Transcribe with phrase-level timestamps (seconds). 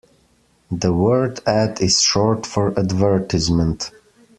[0.71, 3.91] The word ad is short for advertisement